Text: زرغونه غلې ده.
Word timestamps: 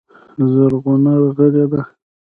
زرغونه 0.53 1.13
غلې 1.35 1.63
ده. 1.71 1.81